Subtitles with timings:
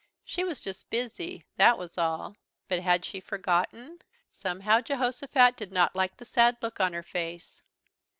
[0.25, 1.45] She was just busy.
[1.57, 2.35] That was all.
[2.67, 3.99] But had she forgotten?
[4.31, 7.61] Somehow Jehosophat did not like the sad look on her face.